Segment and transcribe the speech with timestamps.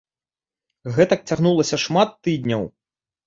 [0.95, 2.61] Гэтак цягнулася шмат тыдняў.